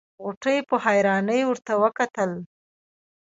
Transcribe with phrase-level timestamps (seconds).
[0.23, 2.31] غوټۍ په حيرانۍ ورته کتل.